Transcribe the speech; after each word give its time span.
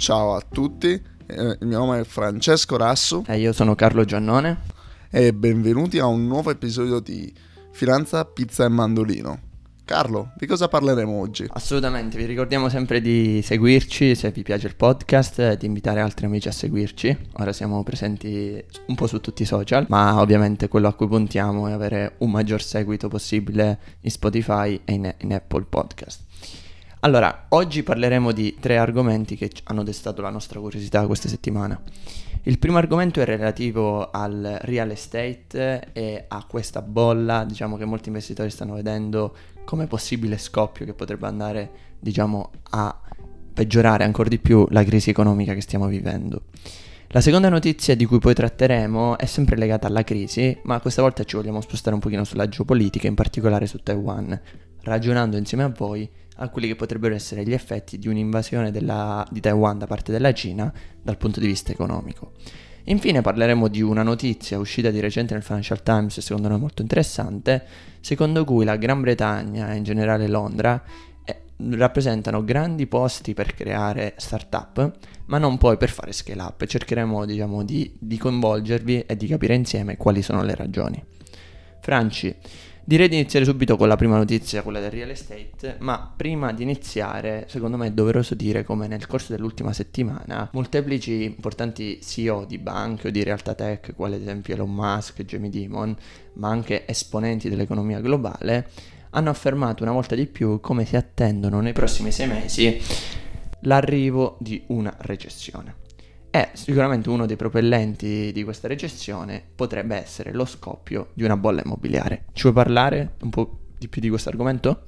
Ciao 0.00 0.34
a 0.34 0.40
tutti, 0.40 0.88
eh, 1.26 1.56
il 1.60 1.66
mio 1.66 1.76
nome 1.80 2.00
è 2.00 2.04
Francesco 2.04 2.78
Rassu 2.78 3.22
E 3.26 3.38
io 3.38 3.52
sono 3.52 3.74
Carlo 3.74 4.06
Giannone. 4.06 4.60
e 5.10 5.34
benvenuti 5.34 5.98
a 5.98 6.06
un 6.06 6.26
nuovo 6.26 6.50
episodio 6.50 7.00
di 7.00 7.30
Finanza, 7.70 8.24
Pizza 8.24 8.64
e 8.64 8.68
Mandolino. 8.68 9.40
Carlo, 9.84 10.32
di 10.38 10.46
cosa 10.46 10.68
parleremo 10.68 11.20
oggi? 11.20 11.44
Assolutamente, 11.50 12.16
vi 12.16 12.24
ricordiamo 12.24 12.70
sempre 12.70 13.02
di 13.02 13.42
seguirci 13.44 14.14
se 14.14 14.30
vi 14.30 14.42
piace 14.42 14.68
il 14.68 14.74
podcast, 14.74 15.38
e 15.40 15.56
di 15.58 15.66
invitare 15.66 16.00
altri 16.00 16.24
amici 16.24 16.48
a 16.48 16.52
seguirci. 16.52 17.18
Ora 17.32 17.52
siamo 17.52 17.82
presenti 17.82 18.64
un 18.86 18.94
po' 18.94 19.06
su 19.06 19.20
tutti 19.20 19.42
i 19.42 19.46
social, 19.46 19.84
ma 19.90 20.18
ovviamente 20.18 20.68
quello 20.68 20.88
a 20.88 20.94
cui 20.94 21.08
puntiamo 21.08 21.68
è 21.68 21.72
avere 21.72 22.14
un 22.20 22.30
maggior 22.30 22.62
seguito 22.62 23.08
possibile 23.08 23.78
in 24.00 24.10
Spotify 24.10 24.80
e 24.82 24.92
in, 24.94 25.14
in 25.18 25.34
Apple 25.34 25.66
Podcast. 25.68 26.28
Allora, 27.02 27.46
oggi 27.48 27.82
parleremo 27.82 28.30
di 28.30 28.58
tre 28.60 28.76
argomenti 28.76 29.34
che 29.34 29.50
hanno 29.64 29.82
destato 29.82 30.20
la 30.20 30.28
nostra 30.28 30.60
curiosità 30.60 31.06
questa 31.06 31.28
settimana. 31.28 31.80
Il 32.42 32.58
primo 32.58 32.76
argomento 32.76 33.22
è 33.22 33.24
relativo 33.24 34.10
al 34.10 34.58
real 34.60 34.90
estate 34.90 35.92
e 35.94 36.26
a 36.28 36.44
questa 36.46 36.82
bolla, 36.82 37.44
diciamo 37.44 37.78
che 37.78 37.86
molti 37.86 38.08
investitori 38.08 38.50
stanno 38.50 38.74
vedendo 38.74 39.34
come 39.64 39.86
possibile 39.86 40.36
scoppio 40.36 40.84
che 40.84 40.92
potrebbe 40.92 41.26
andare, 41.26 41.70
diciamo, 41.98 42.50
a 42.68 43.00
peggiorare 43.54 44.04
ancora 44.04 44.28
di 44.28 44.38
più 44.38 44.66
la 44.68 44.84
crisi 44.84 45.08
economica 45.08 45.54
che 45.54 45.62
stiamo 45.62 45.86
vivendo. 45.86 46.42
La 47.12 47.22
seconda 47.22 47.48
notizia 47.48 47.96
di 47.96 48.04
cui 48.04 48.18
poi 48.18 48.34
tratteremo 48.34 49.16
è 49.16 49.24
sempre 49.24 49.56
legata 49.56 49.86
alla 49.86 50.04
crisi, 50.04 50.54
ma 50.64 50.80
questa 50.80 51.00
volta 51.00 51.24
ci 51.24 51.36
vogliamo 51.36 51.62
spostare 51.62 51.94
un 51.94 52.02
pochino 52.02 52.24
sulla 52.24 52.46
geopolitica, 52.46 53.06
in 53.06 53.14
particolare 53.14 53.66
su 53.66 53.78
Taiwan, 53.78 54.38
ragionando 54.82 55.38
insieme 55.38 55.64
a 55.64 55.72
voi 55.74 56.08
a 56.42 56.48
quelli 56.48 56.68
che 56.68 56.76
potrebbero 56.76 57.14
essere 57.14 57.44
gli 57.44 57.52
effetti 57.52 57.98
di 57.98 58.08
un'invasione 58.08 58.70
della- 58.70 59.26
di 59.30 59.40
Taiwan 59.40 59.78
da 59.78 59.86
parte 59.86 60.10
della 60.10 60.32
Cina 60.32 60.72
dal 61.02 61.18
punto 61.18 61.38
di 61.38 61.46
vista 61.46 61.70
economico. 61.70 62.32
Infine 62.84 63.20
parleremo 63.20 63.68
di 63.68 63.82
una 63.82 64.02
notizia 64.02 64.58
uscita 64.58 64.90
di 64.90 65.00
recente 65.00 65.34
nel 65.34 65.42
Financial 65.42 65.82
Times, 65.82 66.18
secondo 66.20 66.48
noi 66.48 66.58
molto 66.58 66.80
interessante, 66.80 67.62
secondo 68.00 68.44
cui 68.44 68.64
la 68.64 68.76
Gran 68.76 69.02
Bretagna 69.02 69.72
e 69.72 69.76
in 69.76 69.82
generale 69.82 70.26
Londra 70.28 70.82
eh, 71.22 71.42
rappresentano 71.72 72.42
grandi 72.42 72.86
posti 72.86 73.34
per 73.34 73.54
creare 73.54 74.14
startup, 74.16 74.96
ma 75.26 75.36
non 75.36 75.58
poi 75.58 75.76
per 75.76 75.90
fare 75.90 76.12
scale 76.12 76.40
up. 76.40 76.64
Cercheremo 76.64 77.26
diciamo, 77.26 77.62
di, 77.64 77.94
di 77.98 78.16
coinvolgervi 78.16 79.02
e 79.02 79.14
di 79.14 79.26
capire 79.26 79.54
insieme 79.54 79.98
quali 79.98 80.22
sono 80.22 80.42
le 80.42 80.54
ragioni. 80.54 81.04
Franci, 81.82 82.34
direi 82.90 83.08
di 83.08 83.14
iniziare 83.14 83.44
subito 83.44 83.76
con 83.76 83.86
la 83.86 83.94
prima 83.94 84.16
notizia, 84.16 84.62
quella 84.62 84.80
del 84.80 84.90
real 84.90 85.10
estate, 85.10 85.76
ma 85.78 86.12
prima 86.16 86.52
di 86.52 86.64
iniziare, 86.64 87.46
secondo 87.48 87.76
me 87.76 87.86
è 87.86 87.92
doveroso 87.92 88.34
dire 88.34 88.64
come 88.64 88.88
nel 88.88 89.06
corso 89.06 89.32
dell'ultima 89.32 89.72
settimana 89.72 90.48
molteplici 90.52 91.22
importanti 91.22 92.00
CEO 92.02 92.44
di 92.44 92.58
banche 92.58 93.06
o 93.06 93.10
di 93.12 93.22
realtà 93.22 93.54
tech, 93.54 93.94
quali 93.94 94.16
ad 94.16 94.22
esempio 94.22 94.54
Elon 94.54 94.74
Musk, 94.74 95.22
Jamie 95.22 95.50
Dimon, 95.50 95.96
ma 96.32 96.48
anche 96.48 96.84
esponenti 96.88 97.48
dell'economia 97.48 98.00
globale, 98.00 98.68
hanno 99.10 99.30
affermato 99.30 99.84
una 99.84 99.92
volta 99.92 100.16
di 100.16 100.26
più 100.26 100.58
come 100.58 100.84
si 100.84 100.96
attendono 100.96 101.60
nei 101.60 101.72
prossimi 101.72 102.10
sei 102.10 102.26
mesi 102.26 102.82
l'arrivo 103.60 104.36
di 104.40 104.64
una 104.66 104.92
recessione. 105.02 105.76
E 106.32 106.50
sicuramente 106.52 107.08
uno 107.08 107.26
dei 107.26 107.34
propellenti 107.34 108.30
di 108.32 108.44
questa 108.44 108.68
recessione 108.68 109.42
potrebbe 109.54 109.96
essere 109.96 110.32
lo 110.32 110.44
scoppio 110.44 111.08
di 111.14 111.24
una 111.24 111.36
bolla 111.36 111.62
immobiliare. 111.64 112.26
Ci 112.32 112.42
vuoi 112.42 112.54
parlare 112.54 113.14
un 113.22 113.30
po' 113.30 113.58
di 113.76 113.88
più 113.88 114.00
di 114.00 114.08
questo 114.08 114.28
argomento? 114.28 114.84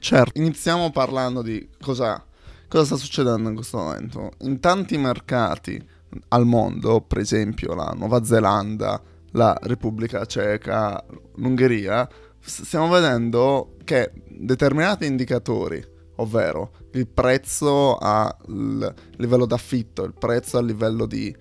Certo, 0.00 0.36
iniziamo 0.40 0.90
parlando 0.90 1.42
di 1.42 1.68
cosa, 1.80 2.24
cosa 2.66 2.84
sta 2.84 2.96
succedendo 2.96 3.50
in 3.50 3.54
questo 3.54 3.76
momento. 3.76 4.32
In 4.40 4.58
tanti 4.58 4.98
mercati 4.98 5.80
al 6.28 6.44
mondo, 6.44 7.02
per 7.02 7.18
esempio 7.18 7.74
la 7.74 7.94
Nuova 7.96 8.24
Zelanda, 8.24 9.00
la 9.32 9.56
Repubblica 9.62 10.24
Ceca, 10.24 11.04
l'Ungheria, 11.36 12.08
stiamo 12.40 12.88
vedendo 12.88 13.76
che 13.84 14.10
determinati 14.26 15.06
indicatori, 15.06 15.84
ovvero 16.20 16.72
il 16.92 17.06
prezzo 17.06 17.96
a 17.96 18.34
l- 18.46 18.86
livello 19.16 19.46
d'affitto, 19.46 20.04
il 20.04 20.14
prezzo 20.14 20.58
a 20.58 20.62
livello 20.62 21.06
di, 21.06 21.34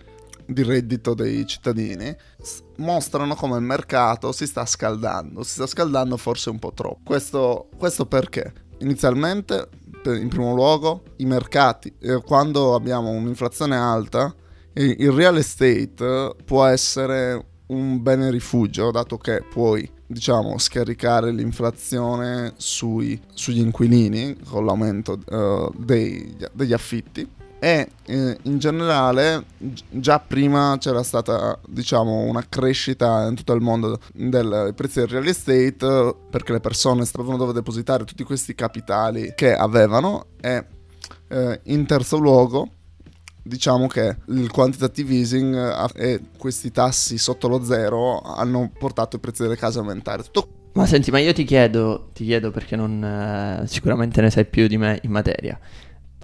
di 0.45 0.63
reddito 0.63 1.13
dei 1.13 1.45
cittadini, 1.45 2.15
mostrano 2.77 3.35
come 3.35 3.57
il 3.57 3.63
mercato 3.63 4.31
si 4.31 4.47
sta 4.47 4.65
scaldando, 4.65 5.43
si 5.43 5.53
sta 5.53 5.67
scaldando 5.67 6.17
forse 6.17 6.49
un 6.49 6.59
po' 6.59 6.73
troppo. 6.73 7.01
Questo, 7.03 7.69
questo 7.77 8.05
perché? 8.05 8.53
Inizialmente, 8.79 9.69
in 10.05 10.29
primo 10.29 10.53
luogo, 10.53 11.03
i 11.17 11.25
mercati, 11.25 11.93
eh, 11.99 12.21
quando 12.21 12.75
abbiamo 12.75 13.09
un'inflazione 13.09 13.75
alta, 13.75 14.33
il 14.73 15.11
real 15.11 15.35
estate 15.35 16.35
può 16.45 16.63
essere 16.63 17.47
un 17.67 18.01
bene 18.01 18.31
rifugio, 18.31 18.91
dato 18.91 19.17
che 19.17 19.43
puoi, 19.43 19.89
diciamo, 20.09 20.57
scaricare 20.57 21.31
l'inflazione 21.31 22.53
sui- 22.57 23.19
sugli 23.31 23.59
inquilini 23.59 24.35
con 24.43 24.65
l'aumento 24.65 25.19
eh, 25.29 25.69
dei- 25.77 26.35
degli 26.51 26.73
affitti. 26.73 27.27
E 27.61 27.89
eh, 28.05 28.37
in 28.43 28.57
generale 28.57 29.43
gi- 29.57 29.83
già 29.89 30.17
prima 30.19 30.77
c'era 30.79 31.03
stata 31.03 31.59
diciamo 31.67 32.21
una 32.21 32.43
crescita 32.47 33.27
in 33.27 33.35
tutto 33.35 33.51
il 33.53 33.61
mondo 33.61 33.99
del 34.13 34.71
prezzi 34.75 34.99
del 34.99 35.09
real 35.09 35.27
estate 35.27 36.15
perché 36.29 36.53
le 36.53 36.61
persone 36.61 37.03
stavano 37.03 37.35
dove 37.35 37.51
depositare 37.51 38.05
tutti 38.05 38.23
questi 38.23 38.55
capitali 38.55 39.33
che 39.35 39.53
avevano 39.53 40.27
e 40.39 40.65
eh, 41.27 41.59
in 41.65 41.85
terzo 41.85 42.17
luogo 42.17 42.69
diciamo 43.49 43.87
che 43.87 44.15
il 44.27 44.49
quantitative 44.49 45.13
easing 45.13 45.55
eh, 45.55 46.11
e 46.11 46.21
questi 46.37 46.71
tassi 46.71 47.17
sotto 47.17 47.49
lo 47.49 47.63
zero 47.63 48.21
hanno 48.21 48.71
portato 48.77 49.17
i 49.17 49.19
prezzi 49.19 49.41
delle 49.41 49.57
case 49.57 49.79
a 49.79 49.81
aumentare. 49.81 50.23
Tutto 50.23 50.47
Ma 50.73 50.85
senti, 50.85 51.11
ma 51.11 51.19
io 51.19 51.33
ti 51.33 51.43
chiedo, 51.43 52.11
ti 52.13 52.23
chiedo 52.23 52.51
perché 52.51 52.75
non 52.77 53.03
eh, 53.03 53.67
sicuramente 53.67 54.21
ne 54.21 54.29
sai 54.29 54.45
più 54.45 54.67
di 54.67 54.77
me 54.77 54.99
in 55.03 55.11
materia. 55.11 55.59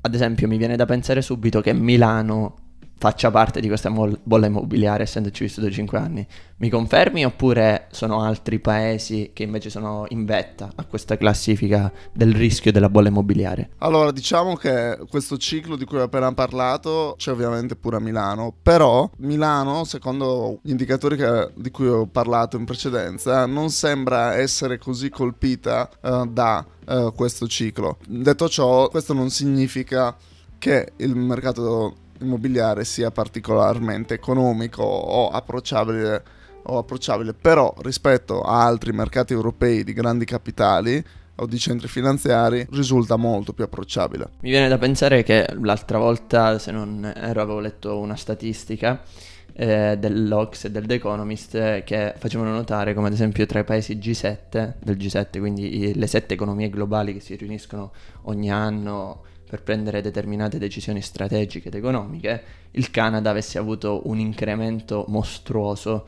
Ad 0.02 0.14
esempio, 0.14 0.48
mi 0.48 0.58
viene 0.58 0.76
da 0.76 0.86
pensare 0.86 1.22
subito 1.22 1.62
che 1.62 1.74
Milano 1.74 2.65
faccia 2.98 3.30
parte 3.30 3.60
di 3.60 3.68
questa 3.68 3.90
mol- 3.90 4.20
bolla 4.24 4.48
immobiliare, 4.48 5.04
essendoci 5.04 5.44
vissuto 5.44 5.70
5 5.70 5.98
anni. 5.98 6.26
Mi 6.58 6.70
confermi 6.70 7.26
oppure 7.26 7.88
sono 7.92 8.22
altri 8.22 8.60
paesi 8.60 9.32
che 9.34 9.44
invece 9.44 9.70
sono 9.70 10.06
in 10.10 10.26
vetta 10.26 10.72
a 10.74 10.86
questa 10.86 11.18
classifica 11.18 11.92
del 12.14 12.34
rischio 12.34 12.72
della 12.72 12.90
bolla 12.90 13.10
immobiliare? 13.10 13.72
Allora, 13.80 14.12
diciamo 14.12 14.56
che 14.56 14.98
questo 15.10 15.38
ciclo 15.38 15.76
di 15.76 15.84
cui 15.84 15.98
ho 15.98 16.04
appena 16.04 16.34
parlato 16.34 17.16
c'è 17.18 17.32
ovviamente 17.32 17.76
pure 17.76 17.98
a 17.98 18.00
Milano, 18.00 18.54
però 18.62 19.10
Milano, 19.18 19.84
secondo 19.84 20.60
gli 20.62 20.70
indicatori 20.70 21.18
che- 21.18 21.52
di 21.56 21.72
cui 21.72 21.88
ho 21.88 22.06
parlato 22.06 22.56
in 22.58 22.64
precedenza, 22.64 23.46
non 23.46 23.70
sembra 23.70 24.36
essere 24.36 24.78
così 24.78 25.10
colpita 25.10 25.90
eh, 26.02 26.24
da 26.30 26.66
eh, 26.88 27.12
questo 27.16 27.48
ciclo. 27.48 27.98
Detto 28.08 28.48
ciò, 28.48 28.88
questo 28.88 29.14
non 29.14 29.30
significa 29.30 30.16
che 30.58 30.94
il 30.98 31.16
mercato 31.16 31.96
immobiliare 32.26 32.84
sia 32.86 33.12
particolarmente 33.12 34.14
economico 34.14 34.84
o 34.84 35.30
approcciabile 35.30 36.24
o 36.68 36.78
approcciabile, 36.80 37.34
però 37.34 37.74
rispetto 37.80 38.42
a 38.42 38.66
altri 38.66 38.92
mercati 38.92 39.34
europei 39.34 39.84
di 39.84 39.94
grandi 39.94 40.26
capitali 40.26 41.04
o 41.36 41.46
di 41.46 41.60
centri 41.60 41.88
finanziari 41.88 42.66
risulta 42.72 43.18
molto 43.18 43.54
più 43.54 43.64
approcciabile. 43.66 44.30
Mi 44.40 44.50
viene 44.50 44.68
da 44.68 44.78
pensare 44.78 45.22
che 45.24 45.46
l'altra 45.62 45.98
volta, 45.98 46.58
se 46.60 46.72
non 46.72 47.06
ero, 47.16 47.42
avevo 47.42 47.60
letto 47.60 48.00
una 48.00 48.16
statistica 48.16 49.04
eh, 49.54 49.96
dell'Ox 50.00 50.66
e 50.66 50.72
del 50.72 50.86
The 50.86 50.96
Economist 50.96 51.56
eh, 51.56 51.84
che 51.86 52.14
facevano 52.18 52.52
notare 52.52 52.94
come 52.94 53.08
ad 53.08 53.14
esempio 53.14 53.46
tra 53.46 53.60
i 53.60 53.64
paesi 53.64 53.98
G7, 53.98 54.74
del 54.82 54.98
G7, 54.98 55.40
quindi 55.40 55.78
i- 55.90 55.94
le 55.94 56.08
sette 56.08 56.34
economie 56.34 56.70
globali 56.70 57.14
che 57.14 57.20
si 57.20 57.36
riuniscono 57.36 57.92
ogni 58.24 58.50
anno 58.52 59.22
per 59.48 59.64
prendere 59.64 60.02
determinate 60.02 60.58
decisioni 60.58 61.02
strategiche 61.02 61.68
ed 61.68 61.76
economiche, 61.76 62.44
il 62.72 62.92
Canada 62.92 63.30
avesse 63.30 63.58
avuto 63.58 64.02
un 64.06 64.20
incremento 64.20 65.06
mostruoso 65.08 66.08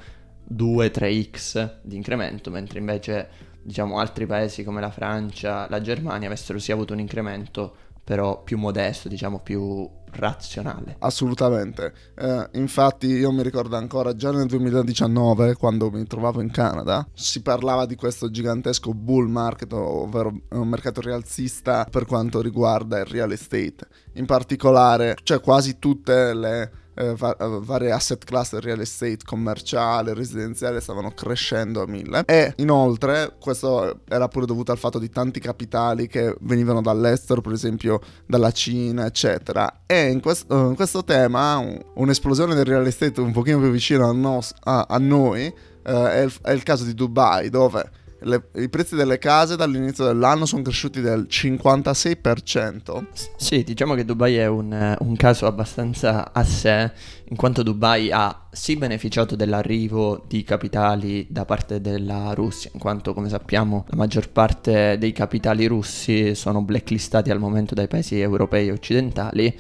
2-3x 0.53 1.79
di 1.81 1.95
incremento, 1.95 2.49
mentre 2.49 2.79
invece 2.79 3.29
diciamo 3.61 3.99
altri 3.99 4.25
paesi 4.25 4.63
come 4.63 4.81
la 4.81 4.91
Francia, 4.91 5.67
la 5.69 5.81
Germania 5.81 6.27
avessero 6.27 6.57
sì 6.57 6.71
avuto 6.71 6.93
un 6.93 6.99
incremento 6.99 7.75
però 8.03 8.41
più 8.41 8.57
modesto, 8.57 9.09
diciamo 9.09 9.39
più 9.39 9.89
razionale. 10.17 10.95
Assolutamente. 10.99 11.93
Eh, 12.15 12.49
infatti 12.53 13.07
io 13.07 13.31
mi 13.31 13.43
ricordo 13.43 13.75
ancora 13.75 14.15
già 14.15 14.31
nel 14.31 14.47
2019, 14.47 15.55
quando 15.55 15.89
mi 15.89 16.05
trovavo 16.05 16.41
in 16.41 16.51
Canada, 16.51 17.07
si 17.13 17.41
parlava 17.41 17.85
di 17.85 17.95
questo 17.95 18.29
gigantesco 18.29 18.93
bull 18.93 19.27
market, 19.27 19.71
ovvero 19.73 20.33
un 20.49 20.67
mercato 20.67 21.01
rialzista 21.01 21.85
per 21.89 22.05
quanto 22.05 22.41
riguarda 22.41 22.99
il 22.99 23.05
real 23.05 23.31
estate. 23.31 23.87
In 24.13 24.25
particolare, 24.25 25.15
cioè 25.23 25.39
quasi 25.39 25.79
tutte 25.79 26.33
le 26.33 26.71
eh, 26.97 27.15
va- 27.15 27.35
varie 27.39 27.91
asset 27.91 28.23
class 28.23 28.57
real 28.57 28.79
estate 28.79 29.19
commerciale, 29.23 30.13
residenziale 30.13 30.81
stavano 30.81 31.11
crescendo 31.11 31.81
a 31.81 31.87
mille 31.87 32.23
e 32.25 32.53
inoltre 32.57 33.35
questo 33.39 33.99
era 34.07 34.27
pure 34.27 34.45
dovuto 34.45 34.71
al 34.71 34.77
fatto 34.77 34.99
di 34.99 35.09
tanti 35.09 35.39
capitali 35.39 36.07
che 36.07 36.35
venivano 36.41 36.81
dall'estero, 36.81 37.41
per 37.41 37.53
esempio 37.53 38.01
dalla 38.25 38.51
Cina, 38.51 39.05
eccetera. 39.05 39.81
E 39.85 40.09
in 40.09 40.19
questo, 40.19 40.69
in 40.69 40.75
questo 40.75 41.03
tema 41.03 41.63
un'esplosione 41.93 42.55
del 42.55 42.65
real 42.65 42.85
estate 42.85 43.21
un 43.21 43.31
pochino 43.31 43.59
più 43.59 43.69
vicino 43.69 44.09
a, 44.09 44.13
nos- 44.13 44.53
a-, 44.61 44.87
a 44.89 44.97
noi 44.97 45.45
eh, 45.45 45.53
è, 45.83 46.21
il, 46.21 46.33
è 46.41 46.51
il 46.51 46.63
caso 46.63 46.83
di 46.83 46.93
Dubai 46.93 47.49
dove 47.49 48.05
le, 48.21 48.49
i 48.55 48.69
prezzi 48.69 48.95
delle 48.95 49.17
case 49.17 49.55
dall'inizio 49.55 50.05
dell'anno 50.05 50.45
sono 50.45 50.61
cresciuti 50.61 51.01
del 51.01 51.27
56%. 51.29 53.05
Sì, 53.35 53.63
diciamo 53.63 53.93
che 53.93 54.05
Dubai 54.05 54.37
è 54.37 54.47
un, 54.47 54.95
un, 54.99 55.15
caso 55.15 55.45
abbastanza 55.45 56.33
a 56.33 56.43
sé, 56.43 56.91
in 57.25 57.35
quanto 57.35 57.63
Dubai 57.63 58.11
ha 58.11 58.47
sì 58.51 58.75
beneficiato 58.75 59.35
dell'arrivo 59.35 60.23
di 60.27 60.43
capitali 60.43 61.27
da 61.29 61.45
parte 61.45 61.81
della 61.81 62.33
Russia, 62.33 62.69
in 62.73 62.79
quanto 62.79 63.13
come 63.13 63.29
sappiamo 63.29 63.85
la 63.89 63.97
maggior 63.97 64.29
parte 64.29 64.97
dei 64.97 65.11
capitali 65.11 65.65
russi 65.65 66.35
sono 66.35 66.61
blacklistati 66.61 67.29
al 67.29 67.39
momento 67.39 67.73
dai 67.75 67.87
paesi 67.87 68.19
europei 68.19 68.67
e 68.67 68.71
occidentali 68.71 69.59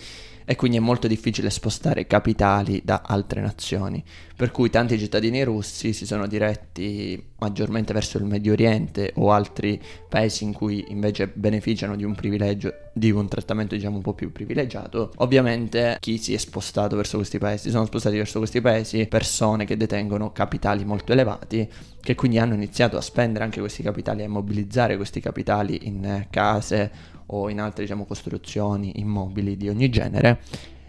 e 0.49 0.55
quindi 0.55 0.77
è 0.77 0.79
molto 0.79 1.07
difficile 1.07 1.49
spostare 1.49 2.07
capitali 2.07 2.81
da 2.81 3.01
altre 3.05 3.41
nazioni, 3.41 4.01
per 4.33 4.49
cui 4.51 4.69
tanti 4.69 4.97
cittadini 4.97 5.43
russi 5.43 5.91
si 5.91 6.05
sono 6.05 6.25
diretti 6.25 7.21
maggiormente 7.39 7.93
verso 7.93 8.17
il 8.17 8.25
Medio 8.25 8.53
Oriente 8.53 9.11
o 9.15 9.31
altri 9.31 9.81
paesi 10.07 10.43
in 10.43 10.53
cui 10.53 10.85
invece 10.89 11.27
beneficiano 11.27 11.95
di 11.95 12.03
un 12.03 12.15
privilegio, 12.15 12.73
di 12.93 13.11
un 13.11 13.27
trattamento 13.27 13.75
diciamo 13.75 13.97
un 13.97 14.01
po' 14.01 14.13
più 14.13 14.31
privilegiato. 14.31 15.11
Ovviamente 15.17 15.97
chi 15.99 16.17
si 16.17 16.33
è 16.33 16.37
spostato 16.37 16.95
verso 16.95 17.17
questi 17.17 17.37
paesi, 17.37 17.69
sono 17.69 17.85
spostati 17.85 18.17
verso 18.17 18.39
questi 18.39 18.61
paesi 18.61 19.05
persone 19.07 19.65
che 19.65 19.77
detengono 19.77 20.31
capitali 20.31 20.85
molto 20.85 21.11
elevati, 21.11 21.69
che 22.01 22.15
quindi 22.15 22.39
hanno 22.39 22.53
iniziato 22.53 22.97
a 22.97 23.01
spendere 23.01 23.43
anche 23.43 23.59
questi 23.59 23.83
capitali, 23.83 24.21
a 24.21 24.25
immobilizzare 24.25 24.95
questi 24.95 25.19
capitali 25.19 25.87
in 25.87 26.25
case 26.29 27.15
o 27.27 27.49
in 27.49 27.59
altre 27.59 27.83
diciamo, 27.83 28.05
costruzioni 28.05 28.99
immobili 28.99 29.57
di 29.57 29.69
ogni 29.69 29.89
genere 29.89 30.39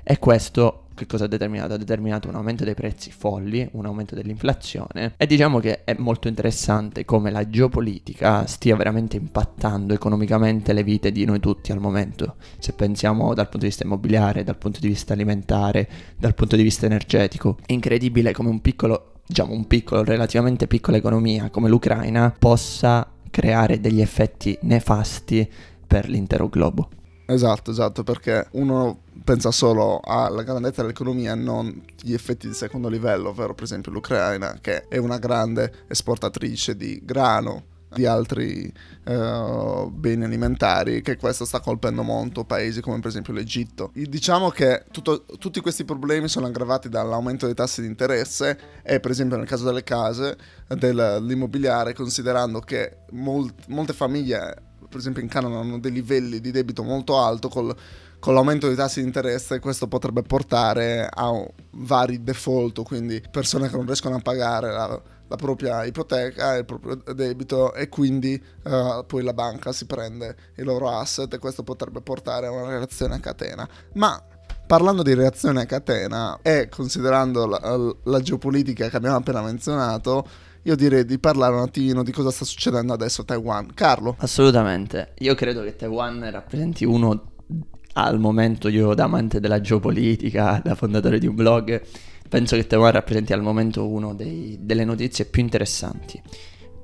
e 0.03 0.19
questo 0.19 0.85
che 0.99 1.07
cosa 1.07 1.25
ha 1.25 1.29
determinato? 1.29 1.75
Ha 1.75 1.77
determinato 1.77 2.29
un 2.29 2.35
aumento 2.35 2.65
dei 2.65 2.75
prezzi 2.75 3.11
folli, 3.11 3.67
un 3.73 3.87
aumento 3.87 4.15
dell'inflazione 4.15 5.15
e 5.17 5.27
diciamo 5.27 5.61
che 5.61 5.85
è 5.85 5.95
molto 5.97 6.29
interessante 6.29 7.05
come 7.05 7.31
la 7.31 7.49
geopolitica 7.49 8.47
stia 8.47 8.75
veramente 8.77 9.17
impattando 9.17 9.95
economicamente 9.95 10.73
le 10.73 10.83
vite 10.83 11.13
di 11.13 11.25
noi 11.25 11.39
tutti 11.39 11.71
al 11.71 11.79
momento. 11.79 12.35
Se 12.59 12.73
pensiamo 12.73 13.33
dal 13.33 13.45
punto 13.45 13.61
di 13.61 13.67
vista 13.67 13.85
immobiliare, 13.85 14.43
dal 14.43 14.59
punto 14.59 14.81
di 14.81 14.89
vista 14.89 15.13
alimentare, 15.13 15.89
dal 16.17 16.35
punto 16.35 16.57
di 16.57 16.63
vista 16.63 16.87
energetico, 16.87 17.59
è 17.65 17.73
incredibile 17.73 18.33
come 18.33 18.49
un 18.49 18.61
piccolo, 18.61 19.13
diciamo 19.25 19.53
un 19.53 19.67
piccolo, 19.67 20.03
relativamente 20.03 20.67
piccola 20.67 20.97
economia 20.97 21.51
come 21.51 21.69
l'Ucraina 21.69 22.35
possa 22.37 23.09
creare 23.31 23.79
degli 23.79 24.01
effetti 24.01 24.59
nefasti 24.63 25.49
per 25.87 26.09
l'intero 26.09 26.49
globo. 26.49 26.89
Esatto, 27.31 27.71
esatto, 27.71 28.05
perché 28.05 28.49
uno 28.53 29.03
pensa 29.23 29.51
solo 29.51 30.01
alla 30.03 30.43
grandezza 30.43 30.81
dell'economia, 30.81 31.35
non 31.35 31.85
gli 32.01 32.15
effetti 32.15 32.49
di 32.49 32.55
secondo 32.55 32.89
livello, 32.89 33.29
ovvero 33.29 33.53
per 33.53 33.65
esempio 33.65 33.93
l'Ucraina, 33.93 34.57
che 34.63 34.89
è 34.89 34.97
una 34.97 35.19
grande 35.19 35.85
esportatrice 35.89 36.75
di 36.75 37.03
grano, 37.05 37.65
di 37.91 38.07
altri 38.07 38.73
uh, 39.09 39.91
beni 39.91 40.25
alimentari, 40.25 41.03
che 41.03 41.19
questo 41.19 41.45
sta 41.45 41.61
colpendo 41.61 42.03
molto 42.03 42.45
paesi 42.45 42.81
come 42.81 42.99
per 43.01 43.09
esempio 43.09 43.35
l'Egitto. 43.35 43.91
Diciamo 43.93 44.49
che 44.49 44.85
tutto, 44.91 45.27
tutti 45.39 45.61
questi 45.61 45.85
problemi 45.85 46.29
sono 46.29 46.47
aggravati 46.47 46.89
dall'aumento 46.89 47.45
dei 47.45 47.55
tassi 47.55 47.83
di 47.83 47.89
interesse 47.89 48.59
e 48.83 49.01
per 49.01 49.11
esempio 49.11 49.37
nel 49.37 49.47
caso 49.47 49.67
delle 49.67 49.85
case, 49.85 50.35
dell'immobiliare, 50.67 51.93
considerando 51.93 52.61
che 52.61 53.01
molt, 53.11 53.67
molte 53.67 53.93
famiglie 53.93 54.63
per 54.89 54.99
esempio 54.99 55.23
in 55.23 55.29
Canada 55.29 55.59
hanno 55.59 55.79
dei 55.79 55.93
livelli 55.93 56.41
di 56.41 56.51
debito 56.51 56.83
molto 56.83 57.19
alto 57.19 57.49
col, 57.49 57.75
con 58.19 58.35
l'aumento 58.35 58.67
dei 58.67 58.77
tassi 58.77 59.01
di 59.01 59.07
interesse 59.07 59.61
questo 59.61 59.87
potrebbe 59.87 60.23
portare 60.23 61.09
a 61.09 61.31
vari 61.73 62.23
default, 62.23 62.83
quindi 62.83 63.23
persone 63.31 63.69
che 63.69 63.77
non 63.77 63.87
riescono 63.87 64.17
a 64.17 64.21
pagare 64.21 64.73
la, 64.73 65.03
la 65.29 65.37
propria 65.37 65.85
ipoteca, 65.85 66.57
il 66.57 66.65
proprio 66.65 66.97
debito 67.15 67.75
e 67.75 67.89
quindi 67.89 68.43
uh, 68.65 69.05
poi 69.07 69.23
la 69.23 69.35
banca 69.35 69.73
si 69.73 69.87
prende 69.87 70.37
i 70.57 70.63
loro 70.63 70.89
asset 70.91 71.33
e 71.33 71.39
questo 71.39 71.63
potrebbe 71.63 72.01
portare 72.01 72.47
a 72.47 72.51
una 72.51 72.69
reazione 72.69 73.17
a 73.17 73.21
catena. 73.21 73.69
Ma 73.95 74.21
parlando 74.67 75.03
di 75.03 75.15
reazione 75.15 75.63
a 75.63 75.67
catena 75.67 76.41
e 76.43 76.69
considerando 76.69 77.47
la, 77.47 77.95
la 78.05 78.21
geopolitica 78.21 78.89
che 78.89 78.97
abbiamo 78.97 79.17
appena 79.17 79.43
menzionato, 79.43 80.27
io 80.69 80.77
direi 80.77 81.07
di 81.07 81.19
parlare 81.19 81.55
un 81.55 81.63
attimino 81.63 82.03
di 82.03 82.13
cosa 82.13 82.31
sta 82.31 82.45
succedendo 82.45 82.93
adesso 82.93 83.23
a 83.23 83.25
Taiwan. 83.25 83.73
Carlo? 83.73 84.17
Assolutamente. 84.19 85.15
Io 85.21 85.35
credo 85.35 85.63
che 85.63 85.77
Taiwan 85.77 86.31
rappresenti 86.31 86.85
uno, 86.85 87.33
al 87.95 88.19
momento 88.19 88.69
io 88.69 88.93
da 88.93 89.05
amante 89.05 89.41
della 89.41 89.63
geopolitica, 89.63 90.61
da 90.63 90.75
fondatore 90.75 91.19
di 91.19 91.27
un 91.27 91.35
blog, 91.35 91.81
penso 92.29 92.55
che 92.57 92.67
Taiwan 92.67 92.93
rappresenti 92.93 93.33
al 93.33 93.41
momento 93.41 94.13
dei, 94.15 94.59
delle 94.61 94.85
notizie 94.85 95.25
più 95.25 95.41
interessanti. 95.41 96.21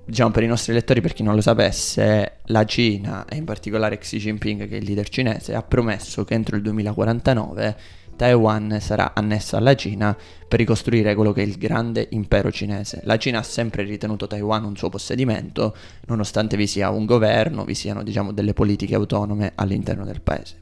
Diciamo 0.06 0.30
per 0.30 0.42
i 0.44 0.46
nostri 0.46 0.72
lettori, 0.72 1.02
per 1.02 1.12
chi 1.12 1.22
non 1.22 1.34
lo 1.34 1.42
sapesse, 1.42 2.40
la 2.46 2.64
Cina 2.64 3.26
e 3.26 3.36
in 3.36 3.44
particolare 3.44 3.98
Xi 3.98 4.16
Jinping, 4.18 4.66
che 4.66 4.76
è 4.76 4.78
il 4.78 4.84
leader 4.84 5.10
cinese, 5.10 5.54
ha 5.54 5.62
promesso 5.62 6.24
che 6.24 6.32
entro 6.32 6.56
il 6.56 6.62
2049 6.62 7.76
Taiwan 8.16 8.78
sarà 8.80 9.12
annessa 9.14 9.56
alla 9.56 9.74
Cina 9.74 10.16
per 10.46 10.58
ricostruire 10.58 11.14
quello 11.14 11.32
che 11.32 11.42
è 11.42 11.46
il 11.46 11.56
grande 11.56 12.06
impero 12.10 12.50
cinese. 12.50 13.00
La 13.04 13.16
Cina 13.16 13.38
ha 13.38 13.42
sempre 13.42 13.82
ritenuto 13.82 14.26
Taiwan 14.26 14.64
un 14.64 14.76
suo 14.76 14.88
possedimento, 14.88 15.76
nonostante 16.06 16.56
vi 16.56 16.66
sia 16.66 16.90
un 16.90 17.04
governo, 17.04 17.64
vi 17.64 17.74
siano 17.74 18.02
diciamo 18.02 18.32
delle 18.32 18.52
politiche 18.52 18.94
autonome 18.94 19.52
all'interno 19.54 20.04
del 20.04 20.20
paese. 20.20 20.60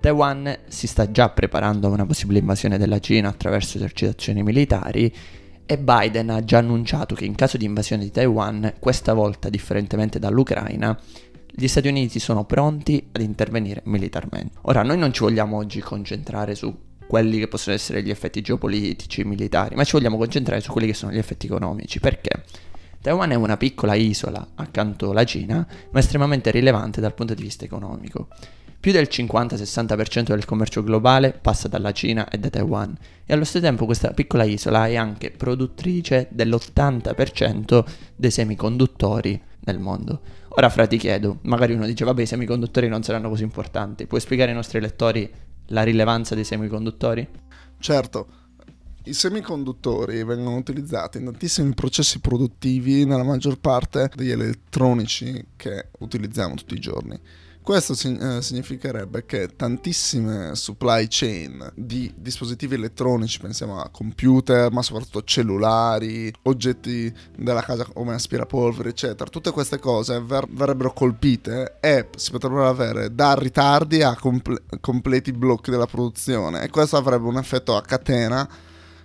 Taiwan 0.00 0.58
si 0.68 0.86
sta 0.86 1.10
già 1.10 1.30
preparando 1.30 1.86
a 1.86 1.90
una 1.90 2.04
possibile 2.04 2.40
invasione 2.40 2.76
della 2.76 2.98
Cina 2.98 3.28
attraverso 3.28 3.78
esercitazioni 3.78 4.42
militari 4.42 5.10
e 5.66 5.78
Biden 5.78 6.28
ha 6.28 6.44
già 6.44 6.58
annunciato 6.58 7.14
che 7.14 7.24
in 7.24 7.34
caso 7.34 7.56
di 7.56 7.64
invasione 7.64 8.04
di 8.04 8.10
Taiwan, 8.10 8.74
questa 8.78 9.14
volta 9.14 9.48
differentemente 9.48 10.18
dall'Ucraina, 10.18 10.98
gli 11.56 11.68
Stati 11.68 11.86
Uniti 11.86 12.18
sono 12.18 12.44
pronti 12.44 13.10
ad 13.12 13.20
intervenire 13.20 13.82
militarmente. 13.84 14.58
Ora, 14.62 14.82
noi 14.82 14.98
non 14.98 15.12
ci 15.12 15.20
vogliamo 15.20 15.56
oggi 15.56 15.78
concentrare 15.80 16.56
su 16.56 16.76
quelli 17.06 17.38
che 17.38 17.46
possono 17.46 17.76
essere 17.76 18.02
gli 18.02 18.10
effetti 18.10 18.40
geopolitici, 18.40 19.22
militari, 19.22 19.76
ma 19.76 19.84
ci 19.84 19.92
vogliamo 19.92 20.16
concentrare 20.16 20.60
su 20.60 20.72
quelli 20.72 20.88
che 20.88 20.94
sono 20.94 21.12
gli 21.12 21.18
effetti 21.18 21.46
economici. 21.46 22.00
Perché? 22.00 22.42
Taiwan 23.00 23.30
è 23.30 23.34
una 23.36 23.56
piccola 23.56 23.94
isola 23.94 24.44
accanto 24.56 25.10
alla 25.10 25.22
Cina, 25.22 25.64
ma 25.92 25.98
estremamente 26.00 26.50
rilevante 26.50 27.00
dal 27.00 27.14
punto 27.14 27.34
di 27.34 27.42
vista 27.42 27.64
economico. 27.64 28.26
Più 28.80 28.90
del 28.90 29.08
50-60% 29.08 30.24
del 30.24 30.44
commercio 30.44 30.82
globale 30.82 31.38
passa 31.40 31.68
dalla 31.68 31.92
Cina 31.92 32.28
e 32.28 32.36
da 32.38 32.50
Taiwan 32.50 32.94
e 33.24 33.32
allo 33.32 33.44
stesso 33.44 33.64
tempo 33.64 33.86
questa 33.86 34.10
piccola 34.10 34.42
isola 34.44 34.88
è 34.88 34.96
anche 34.96 35.30
produttrice 35.30 36.28
dell'80% 36.30 37.84
dei 38.16 38.30
semiconduttori 38.30 39.40
nel 39.64 39.78
mondo. 39.78 40.20
Ora 40.50 40.68
fra 40.68 40.86
ti 40.86 40.96
chiedo, 40.96 41.38
magari 41.42 41.74
uno 41.74 41.86
dice 41.86 42.04
vabbè 42.04 42.22
i 42.22 42.26
semiconduttori 42.26 42.88
non 42.88 43.02
saranno 43.02 43.28
così 43.28 43.42
importanti, 43.42 44.06
puoi 44.06 44.20
spiegare 44.20 44.50
ai 44.50 44.56
nostri 44.56 44.80
lettori 44.80 45.30
la 45.68 45.82
rilevanza 45.82 46.34
dei 46.34 46.44
semiconduttori? 46.44 47.26
Certo, 47.78 48.26
i 49.04 49.12
semiconduttori 49.12 50.24
vengono 50.24 50.56
utilizzati 50.56 51.18
in 51.18 51.24
tantissimi 51.24 51.74
processi 51.74 52.20
produttivi 52.20 53.04
nella 53.04 53.22
maggior 53.22 53.58
parte 53.58 54.10
degli 54.14 54.30
elettronici 54.30 55.44
che 55.56 55.88
utilizziamo 55.98 56.54
tutti 56.54 56.74
i 56.74 56.80
giorni. 56.80 57.18
Questo 57.64 57.94
eh, 57.94 58.42
significherebbe 58.42 59.24
che 59.24 59.56
tantissime 59.56 60.54
supply 60.54 61.06
chain 61.08 61.72
di 61.74 62.12
dispositivi 62.14 62.74
elettronici, 62.74 63.40
pensiamo 63.40 63.80
a 63.80 63.88
computer, 63.88 64.70
ma 64.70 64.82
soprattutto 64.82 65.24
cellulari, 65.24 66.30
oggetti 66.42 67.10
della 67.34 67.62
casa 67.62 67.86
come 67.90 68.12
aspirapolvere, 68.12 68.90
eccetera, 68.90 69.30
tutte 69.30 69.50
queste 69.50 69.78
cose 69.78 70.20
ver- 70.20 70.46
verrebbero 70.50 70.92
colpite 70.92 71.78
e 71.80 72.10
si 72.14 72.32
potrebbero 72.32 72.68
avere 72.68 73.14
da 73.14 73.32
ritardi 73.32 74.02
a 74.02 74.14
comple- 74.14 74.64
completi 74.80 75.32
blocchi 75.32 75.70
della 75.70 75.86
produzione. 75.86 76.64
E 76.64 76.68
questo 76.68 76.98
avrebbe 76.98 77.28
un 77.28 77.38
effetto 77.38 77.76
a 77.76 77.80
catena 77.80 78.46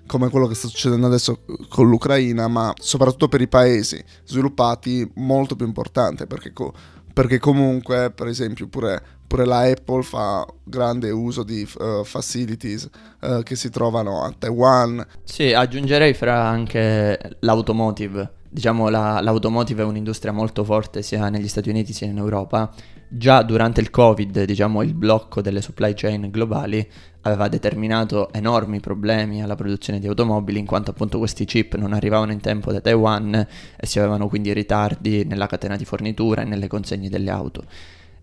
come 0.05 0.29
quello 0.29 0.47
che 0.47 0.55
sta 0.55 0.67
succedendo 0.67 1.05
adesso 1.05 1.43
con 1.69 1.87
l'Ucraina, 1.87 2.49
ma 2.49 2.73
soprattutto 2.77 3.29
per 3.29 3.41
i 3.41 3.47
paesi 3.47 4.03
sviluppati 4.25 5.09
molto 5.15 5.55
più 5.55 5.67
importante 5.67 6.25
perché 6.25 6.51
co- 6.51 6.73
perché 7.19 7.37
comunque 7.37 8.11
per 8.11 8.27
esempio 8.27 8.69
pure, 8.69 9.01
pure 9.27 9.43
la 9.43 9.63
Apple 9.63 10.03
fa 10.03 10.47
grande 10.63 11.11
uso 11.11 11.43
di 11.43 11.67
uh, 11.77 12.05
facilities 12.05 12.87
uh, 13.19 13.43
che 13.43 13.57
si 13.57 13.69
trovano 13.69 14.23
a 14.23 14.31
Taiwan. 14.31 15.05
Sì, 15.25 15.51
aggiungerei 15.51 16.13
fra 16.13 16.47
anche 16.47 17.19
l'automotive. 17.39 18.35
Diciamo 18.47 18.87
la, 18.87 19.19
l'automotive 19.19 19.81
è 19.81 19.85
un'industria 19.85 20.31
molto 20.31 20.63
forte 20.63 21.01
sia 21.01 21.27
negli 21.27 21.49
Stati 21.49 21.67
Uniti 21.67 21.91
sia 21.91 22.07
in 22.07 22.17
Europa, 22.19 22.71
già 23.09 23.41
durante 23.41 23.81
il 23.81 23.89
Covid, 23.89 24.43
diciamo, 24.43 24.83
il 24.83 24.93
blocco 24.93 25.41
delle 25.41 25.61
supply 25.61 25.93
chain 25.95 26.29
globali 26.29 26.87
aveva 27.21 27.47
determinato 27.47 28.31
enormi 28.31 28.79
problemi 28.79 29.41
alla 29.43 29.55
produzione 29.55 29.99
di 29.99 30.07
automobili 30.07 30.59
in 30.59 30.65
quanto 30.65 30.91
appunto 30.91 31.17
questi 31.17 31.43
chip 31.43 31.75
non 31.75 31.91
arrivavano 31.91 32.31
in 32.31 32.39
tempo 32.39 32.71
da 32.71 32.79
Taiwan 32.79 33.33
e 33.75 33.85
si 33.85 33.99
avevano 33.99 34.29
quindi 34.29 34.53
ritardi 34.53 35.25
nella 35.25 35.47
catena 35.47 35.75
di 35.75 35.85
fornitura 35.85 36.43
e 36.43 36.45
nelle 36.45 36.67
consegne 36.67 37.09
delle 37.09 37.31
auto. 37.31 37.63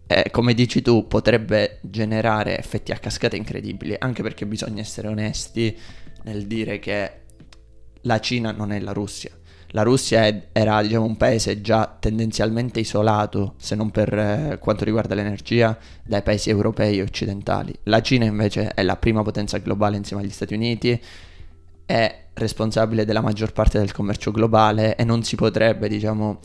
E 0.06 0.30
come 0.30 0.54
dici 0.54 0.82
tu, 0.82 1.08
potrebbe 1.08 1.80
generare 1.82 2.56
effetti 2.56 2.92
a 2.92 2.98
cascata 2.98 3.34
incredibili, 3.34 3.96
anche 3.98 4.22
perché 4.22 4.46
bisogna 4.46 4.80
essere 4.80 5.08
onesti 5.08 5.76
nel 6.22 6.46
dire 6.46 6.78
che 6.78 7.10
la 8.02 8.20
Cina 8.20 8.52
non 8.52 8.70
è 8.70 8.78
la 8.78 8.92
Russia 8.92 9.30
la 9.68 9.82
Russia 9.82 10.24
è, 10.24 10.48
era 10.52 10.80
diciamo, 10.82 11.04
un 11.04 11.16
paese 11.16 11.60
già 11.60 11.96
tendenzialmente 11.98 12.80
isolato, 12.80 13.54
se 13.56 13.74
non 13.74 13.90
per 13.90 14.12
eh, 14.12 14.58
quanto 14.60 14.84
riguarda 14.84 15.14
l'energia, 15.14 15.76
dai 16.04 16.22
paesi 16.22 16.50
europei 16.50 16.98
e 16.98 17.02
occidentali. 17.02 17.74
La 17.84 18.00
Cina 18.00 18.24
invece 18.24 18.68
è 18.74 18.82
la 18.82 18.96
prima 18.96 19.22
potenza 19.22 19.58
globale 19.58 19.96
insieme 19.96 20.22
agli 20.22 20.30
Stati 20.30 20.54
Uniti, 20.54 21.00
è 21.84 22.24
responsabile 22.34 23.04
della 23.04 23.20
maggior 23.20 23.52
parte 23.52 23.78
del 23.78 23.92
commercio 23.92 24.30
globale 24.30 24.96
e 24.96 25.04
non 25.04 25.22
si 25.22 25.36
potrebbe, 25.36 25.88
diciamo, 25.88 26.40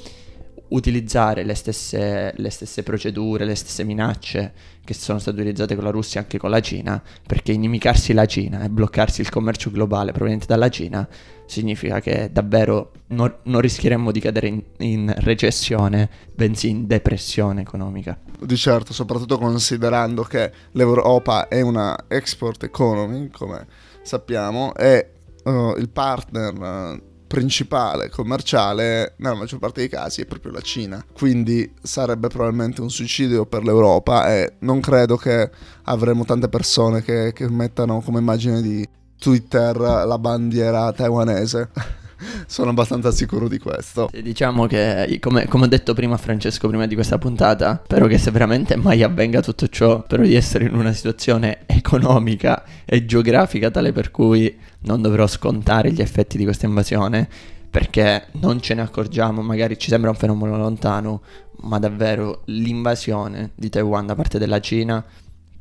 utilizzare 0.72 1.44
le 1.44 1.56
stesse, 1.56 2.34
le 2.36 2.50
stesse, 2.50 2.84
procedure, 2.84 3.46
le 3.46 3.56
stesse 3.56 3.84
minacce 3.84 4.54
che 4.84 4.94
sono 4.94 5.20
state 5.20 5.40
utilizzate 5.40 5.76
con 5.76 5.84
la 5.84 5.90
Russia 5.90 6.22
anche 6.22 6.38
con 6.38 6.50
la 6.50 6.60
Cina, 6.60 7.02
perché 7.26 7.52
inimicarsi 7.52 8.14
la 8.14 8.26
Cina 8.26 8.64
e 8.64 8.70
bloccarsi 8.70 9.22
il 9.22 9.30
commercio 9.30 9.72
globale 9.72 10.12
proveniente 10.12 10.46
dalla 10.48 10.70
Cina 10.70 11.08
significa 11.46 12.00
che 12.00 12.30
davvero 12.32 12.92
non, 13.08 13.34
non 13.44 13.62
rischieremmo 13.62 14.12
di 14.12 14.20
cadere 14.20 14.48
in, 14.48 14.64
in, 14.78 15.14
recessione, 15.18 16.10
bensì 16.34 16.70
in 16.70 16.88
depressione 16.88 17.62
economica. 17.62 18.18
Di 18.40 18.56
certo, 18.56 18.94
soprattutto 18.94 19.38
considerando 19.38 20.24
che 20.24 20.52
l'Europa 20.72 21.48
è 21.48 21.62
una 21.62 22.06
export 22.08 22.64
economy, 22.64 23.30
come 23.30 23.68
sappiamo, 24.02 24.74
e 24.76 25.12
uh, 25.44 25.76
il 25.78 25.90
partner... 25.90 26.54
Uh, 26.54 27.10
principale 27.32 28.10
commerciale 28.10 29.14
nella 29.20 29.36
maggior 29.36 29.58
parte 29.58 29.80
dei 29.80 29.88
casi 29.88 30.20
è 30.20 30.26
proprio 30.26 30.52
la 30.52 30.60
Cina. 30.60 31.02
Quindi 31.14 31.74
sarebbe 31.82 32.28
probabilmente 32.28 32.82
un 32.82 32.90
suicidio 32.90 33.46
per 33.46 33.64
l'Europa 33.64 34.28
e 34.36 34.56
non 34.60 34.82
credo 34.82 35.16
che 35.16 35.50
avremo 35.84 36.26
tante 36.26 36.50
persone 36.50 37.02
che, 37.02 37.32
che 37.32 37.50
mettano 37.50 38.02
come 38.02 38.20
immagine 38.20 38.62
di 38.62 38.86
Twitter 39.18 39.78
la 39.78 40.18
bandiera 40.20 40.92
taiwanese. 40.92 41.70
Sono 42.46 42.72
abbastanza 42.72 43.12
sicuro 43.12 43.48
di 43.48 43.58
questo. 43.58 44.10
Diciamo 44.12 44.68
che, 44.68 45.18
come, 45.20 45.48
come, 45.48 45.66
ho 45.66 45.68
detto 45.68 45.94
prima 45.94 46.18
Francesco, 46.18 46.68
prima 46.68 46.88
di 46.88 46.96
questa 46.96 47.18
puntata, 47.18 47.82
spero 47.84 48.08
che 48.08 48.18
se 48.18 48.32
veramente 48.32 48.76
mai 48.76 49.04
avvenga 49.04 49.42
tutto 49.42 49.68
ciò, 49.68 50.02
spero 50.04 50.24
di 50.24 50.36
essere 50.36 50.66
in 50.66 50.76
una 50.76 50.94
situazione 50.94 51.60
economica 51.66 52.64
e 52.86 53.06
geografica 53.06 53.72
tale 53.72 53.92
per 53.92 54.12
cui 54.12 54.58
non 54.82 55.02
dovrò 55.02 55.28
scontare 55.28 55.92
gli 55.92 56.02
effetti 56.02 56.38
di 56.38 56.44
questa 56.44 56.66
invasione, 56.66 57.28
perché 57.70 58.28
non 58.34 58.62
ce 58.62 58.74
ne 58.74 58.82
accorgiamo, 58.82 59.42
magari 59.42 59.78
ci 59.78 59.90
sembra 59.90 60.10
un 60.10 60.16
fenomeno 60.16 60.58
lontano, 60.58 61.22
ma 61.62 61.80
davvero 61.80 62.42
l'invasione 62.46 63.52
di 63.56 63.70
Taiwan 63.70 64.06
da 64.06 64.16
parte 64.16 64.38
della 64.38 64.60
Cina 64.60 65.04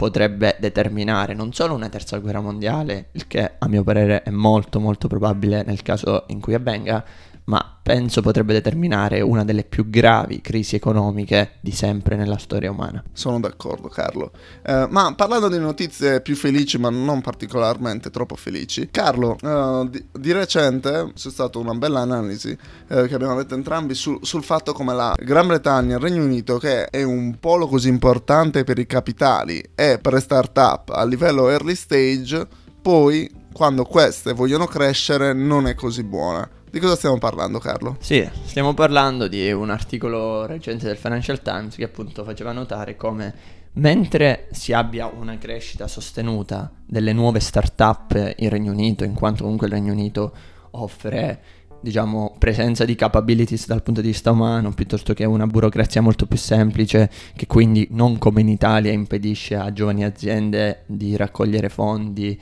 potrebbe 0.01 0.57
determinare 0.59 1.35
non 1.35 1.53
solo 1.53 1.75
una 1.75 1.91
terza 1.91 2.17
guerra 2.17 2.41
mondiale, 2.41 3.09
il 3.13 3.27
che 3.27 3.57
a 3.59 3.69
mio 3.69 3.83
parere 3.83 4.23
è 4.23 4.31
molto 4.31 4.81
molto 4.81 5.09
probabile 5.09 5.63
nel 5.63 5.83
caso 5.83 6.25
in 6.29 6.41
cui 6.41 6.55
avvenga, 6.55 7.05
ma 7.51 7.79
penso 7.83 8.23
potrebbe 8.23 8.53
determinare 8.53 9.21
una 9.21 9.43
delle 9.43 9.65
più 9.65 9.91
gravi 9.91 10.41
crisi 10.41 10.77
economiche 10.77 11.55
di 11.61 11.73
sempre 11.73 12.15
nella 12.15 12.39
storia 12.39 12.71
umana. 12.71 13.03
Sono 13.13 13.41
d'accordo 13.41 13.89
Carlo. 13.89 14.31
Eh, 14.63 14.87
ma 14.89 15.13
parlando 15.17 15.49
di 15.49 15.59
notizie 15.59 16.21
più 16.21 16.37
felici 16.37 16.79
ma 16.79 16.91
non 16.91 17.21
particolarmente 17.21 18.11
troppo 18.11 18.37
felici, 18.37 18.89
Carlo, 18.93 19.37
eh, 19.43 19.89
di, 19.91 20.05
di, 20.13 20.31
recente 20.31 21.11
c'è 21.13 21.29
stata 21.29 21.59
una 21.59 21.75
bella 21.75 21.99
analisi 21.99 22.57
eh, 22.87 23.09
che 23.09 23.15
abbiamo 23.15 23.35
letto 23.35 23.55
entrambi 23.55 23.95
sul, 23.95 24.21
sul 24.23 24.45
fatto 24.45 24.73
come 24.73 24.95
la 24.95 25.13
Gran 25.19 25.49
Bretagna, 25.49 25.97
il 25.97 26.01
Regno 26.01 26.23
Unito, 26.23 26.59
che 26.59 26.85
è 26.85 27.03
un 27.03 27.37
polo 27.41 27.67
così 27.67 27.89
importante 27.89 28.63
per 28.63 28.79
i 28.79 28.87
capitali 28.87 29.61
e 29.75 29.99
per 30.01 30.13
le 30.13 30.21
start-up 30.21 30.91
a 30.91 31.05
livello 31.05 31.49
early 31.49 31.75
stage, 31.75 32.47
poi 32.81 33.29
quando 33.53 33.85
queste 33.85 34.35
vogliono 34.35 34.67
crescere 34.67 35.33
non 35.33 35.67
è 35.67 35.75
così 35.75 36.05
buona. 36.05 36.49
Di 36.71 36.79
cosa 36.79 36.95
stiamo 36.95 37.19
parlando, 37.19 37.59
Carlo? 37.59 37.97
Sì, 37.99 38.25
stiamo 38.45 38.75
parlando 38.75 39.27
di 39.27 39.51
un 39.51 39.71
articolo 39.71 40.47
recente 40.47 40.87
del 40.87 40.97
Financial 40.97 41.43
Times 41.43 41.75
che 41.75 41.83
appunto 41.83 42.23
faceva 42.23 42.53
notare 42.53 42.95
come 42.95 43.35
mentre 43.73 44.47
si 44.53 44.73
abbia 44.73 45.07
una 45.07 45.37
crescita 45.37 45.89
sostenuta 45.89 46.71
delle 46.87 47.13
nuove 47.13 47.41
start-up 47.41 48.35
in 48.37 48.49
Regno 48.49 48.71
Unito, 48.71 49.03
in 49.03 49.15
quanto 49.15 49.43
comunque 49.43 49.67
il 49.67 49.73
Regno 49.73 49.91
Unito 49.91 50.33
offre 50.71 51.43
diciamo, 51.81 52.37
presenza 52.39 52.85
di 52.85 52.95
capabilities 52.95 53.67
dal 53.67 53.83
punto 53.83 54.01
di 54.01 54.07
vista 54.07 54.31
umano, 54.31 54.73
piuttosto 54.73 55.13
che 55.13 55.25
una 55.25 55.49
burocrazia 55.49 56.01
molto 56.01 56.27
più 56.27 56.39
semplice, 56.39 57.11
che 57.35 57.49
quindi 57.49 57.89
non 57.91 58.17
come 58.17 58.43
in 58.43 58.49
Italia 58.49 58.93
impedisce 58.93 59.57
a 59.57 59.73
giovani 59.73 60.05
aziende 60.05 60.85
di 60.87 61.17
raccogliere 61.17 61.69
fondi 61.69 62.41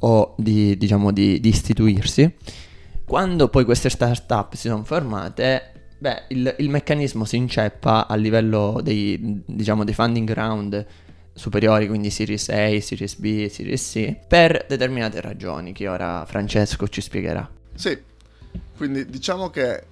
o 0.00 0.34
di, 0.36 0.76
diciamo, 0.76 1.12
di, 1.12 1.38
di 1.38 1.48
istituirsi. 1.48 2.34
Quando 3.08 3.48
poi 3.48 3.64
queste 3.64 3.88
startup 3.88 4.52
si 4.52 4.68
sono 4.68 4.84
formate, 4.84 5.72
beh, 5.96 6.24
il, 6.28 6.54
il 6.58 6.68
meccanismo 6.68 7.24
si 7.24 7.36
inceppa 7.36 8.06
a 8.06 8.14
livello 8.16 8.80
dei, 8.82 9.42
diciamo, 9.46 9.82
dei 9.82 9.94
funding 9.94 10.30
round 10.30 10.86
superiori, 11.32 11.88
quindi 11.88 12.10
Series 12.10 12.50
A, 12.50 12.78
Series 12.82 13.14
B, 13.16 13.48
Series 13.48 13.90
C, 13.90 14.14
per 14.28 14.66
determinate 14.68 15.22
ragioni 15.22 15.72
che 15.72 15.88
ora 15.88 16.26
Francesco 16.26 16.86
ci 16.88 17.00
spiegherà. 17.00 17.48
Sì, 17.74 17.98
quindi 18.76 19.06
diciamo 19.06 19.48
che 19.48 19.84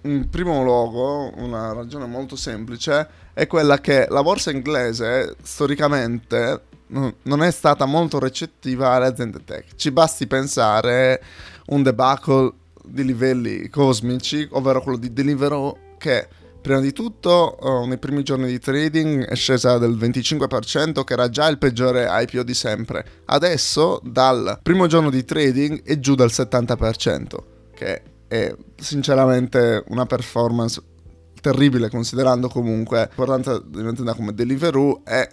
in 0.00 0.30
primo 0.30 0.62
luogo 0.62 1.30
una 1.42 1.74
ragione 1.74 2.06
molto 2.06 2.36
semplice 2.36 3.06
è 3.34 3.46
quella 3.46 3.80
che 3.80 4.06
la 4.08 4.22
borsa 4.22 4.50
inglese 4.50 5.36
storicamente 5.42 6.62
non 6.86 7.42
è 7.42 7.50
stata 7.50 7.84
molto 7.84 8.18
recettiva 8.18 8.92
alle 8.92 9.06
aziende 9.08 9.44
tech. 9.44 9.74
Ci 9.76 9.90
basti 9.90 10.26
pensare 10.26 11.22
un 11.66 11.82
debacle 11.82 12.60
di 12.84 13.04
livelli 13.04 13.68
cosmici, 13.68 14.46
ovvero 14.52 14.82
quello 14.82 14.98
di 14.98 15.12
Deliveroo 15.12 15.76
che 15.98 16.28
prima 16.60 16.80
di 16.80 16.92
tutto 16.92 17.58
uh, 17.60 17.86
nei 17.86 17.98
primi 17.98 18.22
giorni 18.22 18.46
di 18.46 18.58
trading 18.58 19.24
è 19.24 19.34
scesa 19.34 19.78
del 19.78 19.96
25% 19.96 21.02
che 21.02 21.12
era 21.12 21.28
già 21.28 21.48
il 21.48 21.58
peggiore 21.58 22.06
IPO 22.08 22.42
di 22.42 22.54
sempre. 22.54 23.04
Adesso 23.26 24.00
dal 24.04 24.60
primo 24.62 24.86
giorno 24.86 25.10
di 25.10 25.24
trading 25.24 25.82
è 25.82 25.98
giù 25.98 26.14
del 26.14 26.30
70%, 26.30 27.24
che 27.74 28.02
è 28.28 28.54
sinceramente 28.76 29.84
una 29.88 30.06
performance 30.06 30.80
terribile 31.40 31.90
considerando 31.90 32.48
comunque 32.48 33.08
l'importanza 33.08 33.58
di 33.58 33.80
un'azienda 33.80 34.14
come 34.14 34.32
Deliveroo 34.32 35.02
e 35.04 35.28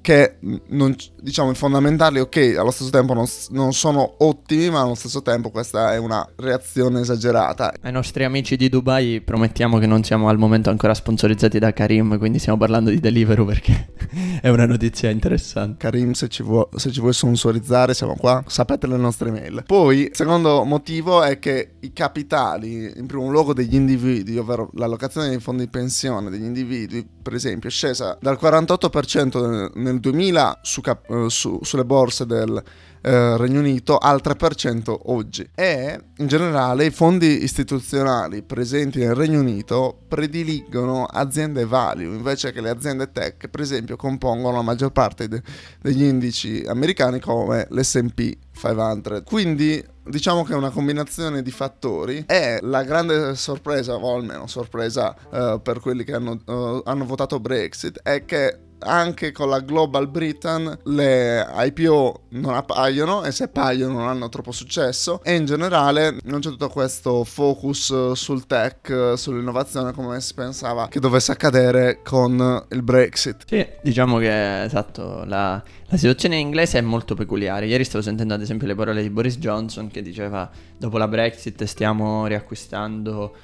che 0.00 0.36
non, 0.68 0.94
diciamo 1.20 1.50
i 1.50 1.54
fondamentali 1.54 2.20
ok 2.20 2.56
allo 2.58 2.70
stesso 2.70 2.90
tempo 2.90 3.14
non, 3.14 3.26
non, 3.50 3.72
sono 3.72 4.16
ottimi 4.18 4.70
ma 4.70 4.80
allo 4.80 4.94
stesso 4.94 5.22
tempo 5.22 5.50
questa 5.50 5.92
è 5.92 5.98
una 5.98 6.26
reazione 6.36 7.00
esagerata. 7.00 7.74
Ai 7.82 7.92
nostri 7.92 8.24
amici 8.24 8.56
di 8.56 8.68
Dubai 8.68 9.20
promettiamo 9.20 9.78
che 9.78 9.86
non 9.86 10.02
siamo 10.04 10.28
al 10.28 10.38
momento 10.38 10.70
ancora 10.70 10.94
sponsorizzati 10.94 11.58
da 11.58 11.72
Karim 11.72 12.18
quindi 12.18 12.38
stiamo 12.38 12.58
parlando 12.58 12.90
di 12.90 13.00
Deliveroo 13.00 13.44
perché 13.44 13.92
è 14.40 14.48
una 14.48 14.66
notizia 14.66 15.10
interessante. 15.10 15.76
Karim 15.78 16.12
se 16.12 16.28
ci, 16.28 16.42
vuoi, 16.42 16.66
se 16.76 16.90
ci 16.90 17.00
vuoi 17.00 17.12
sponsorizzare 17.12 17.94
siamo 17.94 18.14
qua. 18.16 18.42
Sapete 18.46 18.86
le 18.86 18.96
nostre 18.96 19.30
mail. 19.30 19.62
Poi 19.66 20.10
secondo 20.12 20.64
motivo 20.64 21.22
è 21.22 21.38
che 21.38 21.72
i 21.80 21.92
capitali 21.92 22.92
in 22.96 23.06
primo 23.06 23.30
luogo 23.30 23.52
degli 23.52 23.74
individui 23.74 24.38
ovvero 24.38 24.70
l'allocazione 24.74 25.28
dei 25.28 25.40
fondi 25.40 25.64
di 25.64 25.70
pensione 25.70 26.30
degli 26.30 26.44
individui 26.44 27.06
per 27.28 27.36
esempio 27.36 27.68
è 27.68 27.72
scesa 27.72 28.16
dal 28.18 28.38
48% 28.40 29.46
nel 29.46 29.70
nel 29.74 30.00
2000 30.00 30.60
su 30.62 30.80
cap- 30.80 31.10
eh, 31.10 31.28
su, 31.28 31.58
sulle 31.62 31.84
borse 31.84 32.24
del 32.24 32.62
eh, 33.02 33.36
Regno 33.36 33.60
Unito 33.60 33.98
al 33.98 34.20
3% 34.24 34.96
oggi. 35.06 35.48
E 35.54 36.00
in 36.16 36.26
generale 36.26 36.86
i 36.86 36.90
fondi 36.90 37.42
istituzionali 37.42 38.42
presenti 38.42 39.00
nel 39.00 39.14
Regno 39.14 39.40
Unito 39.40 39.98
prediligono 40.08 41.04
aziende 41.04 41.66
value 41.66 42.16
invece 42.16 42.50
che 42.52 42.60
le 42.60 42.70
aziende 42.70 43.12
tech 43.12 43.48
per 43.48 43.60
esempio 43.60 43.96
compongono 43.96 44.56
la 44.56 44.62
maggior 44.62 44.90
parte 44.90 45.28
de- 45.28 45.42
degli 45.80 46.02
indici 46.02 46.64
americani 46.66 47.20
come 47.20 47.66
l'S&P 47.70 48.36
500 48.58 49.22
quindi 49.24 49.84
diciamo 50.04 50.42
che 50.42 50.52
è 50.52 50.56
una 50.56 50.70
combinazione 50.70 51.42
di 51.42 51.50
fattori. 51.50 52.24
E 52.26 52.58
la 52.62 52.82
grande 52.82 53.34
sorpresa 53.36 53.94
o 53.94 54.14
almeno 54.16 54.46
sorpresa 54.46 55.14
uh, 55.30 55.62
per 55.62 55.80
quelli 55.80 56.04
che 56.04 56.14
hanno, 56.14 56.40
uh, 56.44 56.82
hanno 56.84 57.04
votato 57.04 57.38
Brexit 57.38 58.00
è 58.02 58.24
che 58.24 58.58
anche 58.80 59.32
con 59.32 59.48
la 59.48 59.60
Global 59.60 60.08
Britain 60.08 60.78
le 60.84 61.46
IPO 61.52 62.22
non 62.30 62.54
appaiono 62.54 63.24
e 63.24 63.32
se 63.32 63.44
appaiono 63.44 63.98
non 63.98 64.08
hanno 64.08 64.28
troppo 64.28 64.52
successo 64.52 65.20
e 65.22 65.34
in 65.34 65.46
generale 65.46 66.18
non 66.24 66.40
c'è 66.40 66.50
tutto 66.50 66.68
questo 66.68 67.24
focus 67.24 68.12
sul 68.12 68.46
tech, 68.46 69.14
sull'innovazione 69.16 69.92
come 69.92 70.20
si 70.20 70.34
pensava 70.34 70.88
che 70.88 71.00
dovesse 71.00 71.32
accadere 71.32 72.00
con 72.02 72.66
il 72.70 72.82
Brexit. 72.82 73.44
Sì, 73.46 73.66
diciamo 73.82 74.18
che 74.18 74.62
esatto, 74.62 75.24
la, 75.24 75.62
la 75.86 75.96
situazione 75.96 76.36
inglese 76.36 76.78
è 76.78 76.82
molto 76.82 77.14
peculiare. 77.14 77.66
Ieri 77.66 77.84
stavo 77.84 78.02
sentendo 78.02 78.34
ad 78.34 78.40
esempio 78.40 78.66
le 78.66 78.74
parole 78.74 79.02
di 79.02 79.10
Boris 79.10 79.38
Johnson 79.38 79.88
che 79.88 80.02
diceva 80.02 80.48
dopo 80.76 80.98
la 80.98 81.08
Brexit 81.08 81.64
stiamo 81.64 82.26
riacquistando 82.26 83.34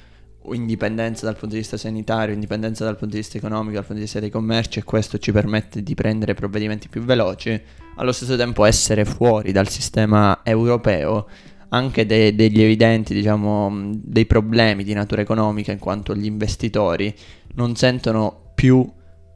indipendenza 0.53 1.25
dal 1.25 1.35
punto 1.35 1.55
di 1.55 1.61
vista 1.61 1.77
sanitario, 1.77 2.33
indipendenza 2.33 2.83
dal 2.83 2.97
punto 2.97 3.15
di 3.15 3.21
vista 3.21 3.37
economico, 3.37 3.73
dal 3.73 3.85
punto 3.85 3.95
di 3.95 4.01
vista 4.01 4.19
dei 4.19 4.29
commerci 4.29 4.79
e 4.79 4.83
questo 4.83 5.17
ci 5.17 5.31
permette 5.31 5.81
di 5.81 5.95
prendere 5.95 6.33
provvedimenti 6.33 6.87
più 6.89 7.01
veloci, 7.01 7.59
allo 7.97 8.11
stesso 8.11 8.35
tempo 8.35 8.65
essere 8.65 9.05
fuori 9.05 9.51
dal 9.51 9.69
sistema 9.69 10.41
europeo 10.43 11.27
anche 11.69 12.05
de- 12.05 12.35
degli 12.35 12.61
evidenti, 12.61 13.13
diciamo, 13.13 13.91
dei 13.93 14.25
problemi 14.25 14.83
di 14.83 14.93
natura 14.93 15.21
economica 15.21 15.71
in 15.71 15.79
quanto 15.79 16.15
gli 16.15 16.25
investitori 16.25 17.13
non 17.55 17.75
sentono 17.75 18.51
più 18.55 18.89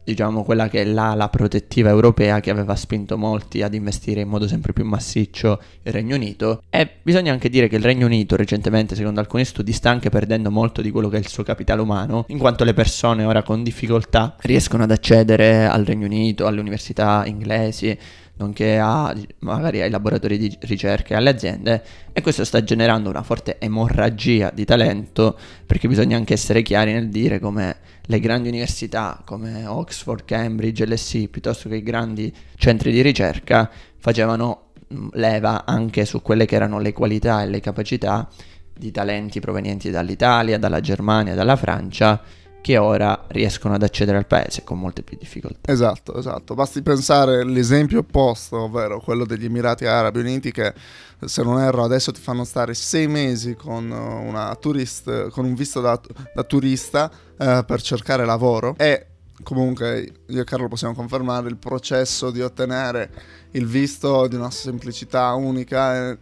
diciamo, 0.10 0.44
quella 0.44 0.68
che 0.68 0.82
è 0.82 0.86
l'ala 0.86 1.30
protettiva 1.30 1.90
europea 1.90 2.40
che 2.40 2.50
aveva 2.50 2.76
spinto 2.76 3.18
molti 3.18 3.62
ad 3.62 3.74
investire 3.74 4.22
in 4.22 4.28
modo 4.28 4.48
sempre 4.48 4.74
più 4.74 4.86
massiccio 4.86 5.62
il 5.84 5.92
Regno 5.92 6.16
Unito. 6.16 6.64
E 6.70 6.90
bisogna 7.02 7.32
anche 7.32 7.50
dire 7.50 7.68
che 7.68 7.76
il 7.76 7.84
Regno 7.84 8.06
Unito 8.06 8.36
recentemente, 8.36 8.96
secondo 8.96 9.20
alcuni 9.20 9.46
studi, 9.46 9.72
sta 9.72 9.90
anche 9.90 10.10
perdendo 10.10 10.50
molto 10.52 10.82
di 10.82 10.92
quello 10.92 11.10
che 11.10 11.18
è 11.18 11.20
il 11.20 11.28
suo 11.28 11.44
capitale 11.44 11.82
umano, 11.82 12.26
in 12.30 12.38
quanto 12.38 12.64
le 12.64 12.74
persone 12.74 13.24
ora 13.24 13.44
con 13.44 13.64
difficoltà 13.64 14.36
riescono 14.42 14.84
ad 14.84 14.92
accedere 14.92 15.66
al 15.66 15.86
Regno 15.86 16.06
Unito, 16.06 16.48
alle 16.48 16.60
università 16.60 17.24
inglesi, 17.26 17.98
nonché 18.40 18.80
a, 18.80 19.14
magari 19.40 19.82
ai 19.82 19.90
laboratori 19.90 20.38
di 20.38 20.58
ricerca 20.62 21.14
e 21.14 21.18
alle 21.18 21.30
aziende 21.30 21.84
e 22.14 22.22
questo 22.22 22.46
sta 22.46 22.64
generando 22.64 23.10
una 23.10 23.22
forte 23.22 23.60
emorragia 23.60 24.50
di 24.54 24.64
talento 24.64 25.38
perché 25.66 25.88
bisogna 25.88 26.16
anche 26.16 26.34
essere 26.34 26.62
chiari 26.62 26.94
nel 26.94 27.10
dire 27.10 27.40
come 27.40 27.78
le 28.04 28.20
grandi 28.20 28.48
università 28.48 29.22
come 29.26 29.66
Oxford, 29.66 30.24
Cambridge, 30.26 30.86
LSE 30.86 31.28
piuttosto 31.28 31.68
che 31.68 31.76
i 31.76 31.84
grandi 31.84 32.34
centri 32.56 32.92
di 32.92 33.02
ricerca 33.02 33.70
facevano 33.98 34.72
mm, 34.94 35.10
leva 35.14 35.66
anche 35.66 36.06
su 36.06 36.22
quelle 36.22 36.46
che 36.46 36.56
erano 36.56 36.80
le 36.80 36.94
qualità 36.94 37.44
e 37.44 37.48
le 37.48 37.60
capacità 37.60 38.28
di 38.74 38.92
talenti 38.92 39.42
provenienti 39.42 39.90
dall'Italia, 39.90 40.58
dalla 40.58 40.80
Germania, 40.80 41.36
dalla 41.36 41.58
Francia 41.58 42.22
che 42.62 42.78
ora 42.78 43.26
riescono 43.28 43.74
ad 43.74 43.84
accedere 43.84 44.18
al 44.18 44.26
paese 44.26 44.64
con 44.64 44.80
molte 44.80 45.02
più 45.02 45.18
difficoltà. 45.18 45.72
Esatto, 45.72 46.18
esatto. 46.18 46.54
Basti 46.56 46.82
pensare 46.82 47.42
all'esempio 47.42 48.00
opposto, 48.00 48.62
ovvero 48.62 49.00
quello 49.00 49.26
degli 49.26 49.46
Emirati 49.46 49.86
Arabi 49.86 50.20
Uniti 50.20 50.52
che 50.52 50.74
se 51.26 51.44
non 51.44 51.60
erro 51.60 51.84
adesso 51.84 52.12
ti 52.12 52.22
fanno 52.22 52.44
stare 52.44 52.74
sei 52.74 53.08
mesi 53.08 53.56
con, 53.56 54.58
turist, 54.60 55.30
con 55.30 55.46
un 55.46 55.54
visto 55.54 55.82
da, 55.82 56.00
da 56.34 56.44
turista 56.44 57.12
eh, 57.38 57.64
per 57.66 57.82
cercare 57.82 58.26
lavoro 58.26 58.76
e 58.78 59.06
comunque 59.44 60.12
io 60.28 60.42
e 60.42 60.44
Carlo 60.44 60.68
possiamo 60.68 60.94
confermare 60.94 61.48
il 61.50 61.58
processo 61.58 62.30
di 62.32 62.42
ottenere 62.42 63.12
il 63.52 63.66
visto 63.66 64.28
di 64.28 64.36
una 64.36 64.52
semplicità 64.52 65.34
unica 65.34 66.18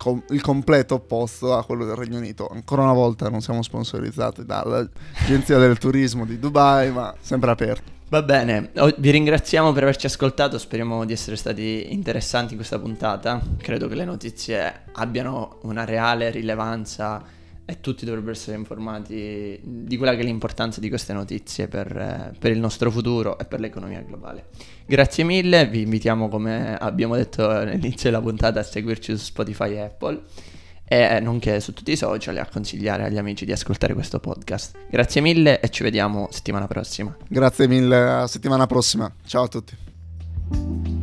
com- 0.00 0.22
il 0.30 0.40
completo 0.40 0.94
opposto 0.94 1.54
a 1.54 1.62
quello 1.64 1.84
del 1.84 1.94
Regno 1.94 2.16
Unito. 2.16 2.48
Ancora 2.48 2.82
una 2.82 2.94
volta 2.94 3.28
non 3.28 3.42
siamo 3.42 3.62
sponsorizzati 3.62 4.46
dall'Agenzia 4.46 5.58
del 5.58 5.76
Turismo 5.76 6.24
di 6.24 6.38
Dubai, 6.38 6.90
ma 6.90 7.14
sempre 7.20 7.50
aperti. 7.50 7.98
Va 8.08 8.22
bene, 8.22 8.72
vi 8.96 9.10
ringraziamo 9.10 9.72
per 9.72 9.84
averci 9.84 10.06
ascoltato, 10.06 10.58
speriamo 10.58 11.04
di 11.04 11.12
essere 11.12 11.36
stati 11.36 11.92
interessanti 11.92 12.52
in 12.52 12.56
questa 12.56 12.78
puntata. 12.78 13.40
Credo 13.58 13.86
che 13.86 13.94
le 13.94 14.04
notizie 14.04 14.84
abbiano 14.92 15.58
una 15.62 15.84
reale 15.84 16.30
rilevanza 16.30 17.22
e 17.70 17.80
tutti 17.80 18.04
dovrebbero 18.04 18.32
essere 18.32 18.56
informati 18.56 19.60
di 19.62 19.96
quella 19.96 20.16
che 20.16 20.22
è 20.22 20.24
l'importanza 20.24 20.80
di 20.80 20.88
queste 20.88 21.12
notizie 21.12 21.68
per, 21.68 21.96
eh, 21.96 22.32
per, 22.36 22.50
il 22.50 22.58
nostro 22.58 22.90
futuro 22.90 23.38
e 23.38 23.44
per 23.44 23.60
l'economia 23.60 24.00
globale. 24.00 24.46
Grazie 24.86 25.22
mille, 25.22 25.68
vi 25.68 25.82
invitiamo 25.82 26.28
come 26.28 26.76
abbiamo 26.76 27.14
detto 27.14 27.48
all'inizio 27.48 28.10
della 28.10 28.20
puntata 28.20 28.58
a 28.58 28.62
seguirci 28.64 29.16
su 29.16 29.24
Spotify 29.24 29.74
e 29.74 29.80
Apple 29.82 30.22
e 30.84 31.20
nonché 31.20 31.60
su 31.60 31.72
tutti 31.72 31.92
i 31.92 31.96
social 31.96 32.36
e 32.36 32.40
a 32.40 32.48
consigliare 32.50 33.04
agli 33.04 33.18
amici 33.18 33.44
di 33.44 33.52
ascoltare 33.52 33.94
questo 33.94 34.18
podcast. 34.18 34.76
Grazie 34.90 35.20
mille 35.20 35.60
e 35.60 35.68
ci 35.68 35.84
vediamo 35.84 36.26
settimana 36.32 36.66
prossima. 36.66 37.16
Grazie 37.28 37.68
mille, 37.68 37.96
a 37.96 38.26
settimana 38.26 38.66
prossima. 38.66 39.12
Ciao 39.24 39.44
a 39.44 39.48
tutti. 39.48 40.99